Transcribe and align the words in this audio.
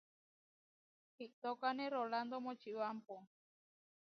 Iʼtókane 1.25 1.85
Rolándo 1.95 2.35
Močibámpo. 2.45 3.15